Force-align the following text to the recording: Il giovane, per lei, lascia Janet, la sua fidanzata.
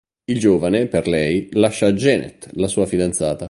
Il 0.25 0.39
giovane, 0.39 0.87
per 0.87 1.07
lei, 1.07 1.47
lascia 1.51 1.93
Janet, 1.93 2.49
la 2.53 2.67
sua 2.67 2.87
fidanzata. 2.87 3.37